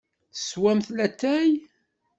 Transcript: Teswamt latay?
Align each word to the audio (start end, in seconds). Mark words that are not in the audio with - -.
Teswamt 0.33 0.87
latay? 0.97 1.49